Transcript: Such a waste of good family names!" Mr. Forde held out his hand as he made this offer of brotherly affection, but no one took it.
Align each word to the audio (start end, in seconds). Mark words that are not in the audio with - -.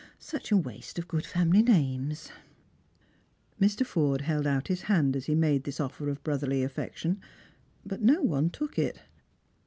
Such 0.17 0.51
a 0.51 0.57
waste 0.57 0.97
of 0.97 1.07
good 1.07 1.27
family 1.27 1.61
names!" 1.61 2.31
Mr. 3.61 3.85
Forde 3.85 4.21
held 4.23 4.47
out 4.47 4.67
his 4.67 4.81
hand 4.89 5.15
as 5.15 5.25
he 5.27 5.35
made 5.35 5.63
this 5.63 5.79
offer 5.79 6.09
of 6.09 6.23
brotherly 6.23 6.63
affection, 6.63 7.21
but 7.85 8.01
no 8.01 8.23
one 8.23 8.49
took 8.49 8.79
it. 8.79 9.01